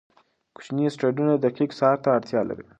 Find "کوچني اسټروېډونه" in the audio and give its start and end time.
0.55-1.33